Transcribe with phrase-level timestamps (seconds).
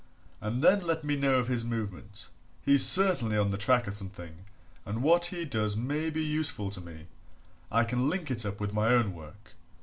[0.41, 2.29] And then let me know of his movement
[2.63, 4.45] he's certainly on the track of something,
[4.83, 7.05] and what he does may be useful to me
[7.71, 9.53] I can link it up with my own work.